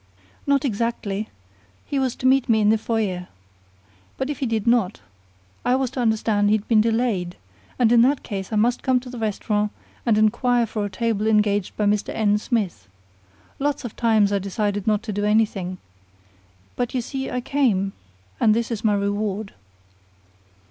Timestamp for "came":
17.39-17.93